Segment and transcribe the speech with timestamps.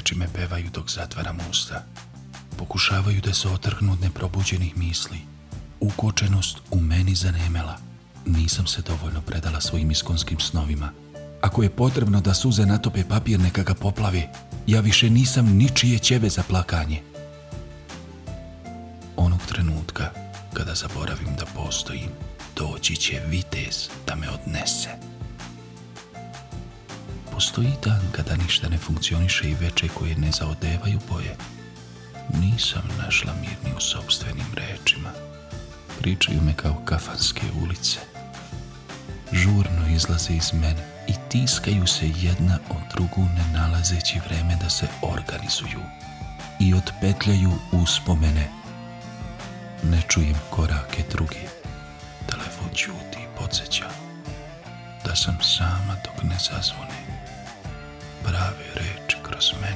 [0.00, 1.84] reči me pevaju dok zatvaram usta.
[2.56, 5.18] Pokušavaju da se otrhnu od neprobuđenih misli.
[5.80, 7.76] Ukočenost u meni zanemela.
[8.26, 10.92] Nisam se dovoljno predala svojim iskonskim snovima.
[11.40, 14.22] Ako je potrebno da suze natope papir, neka ga poplavi.
[14.66, 17.02] Ja više nisam ničije ćebe za plakanje.
[19.16, 20.10] Onog trenutka,
[20.54, 22.10] kada zaboravim da postojim,
[22.56, 24.14] doći će vitez da
[27.40, 31.36] Postoji dan kada ništa ne funkcioniše i veče koje ne zaodevaju boje.
[32.40, 35.10] Nisam našla mir ni u sobstvenim rečima.
[35.98, 37.98] Pričaju me kao kafanske ulice.
[39.32, 44.86] Žurno izlaze iz mene i tiskaju se jedna od drugu ne nalazeći vreme da se
[45.02, 45.82] organizuju
[46.60, 48.48] i otpetljaju uspomene.
[49.82, 51.46] Ne čujem korake drugi.
[52.30, 53.90] Telefon ćuti i podsjeća
[55.04, 56.89] da sam sama dok ne zazvone
[58.22, 59.69] prave reči kroz mene.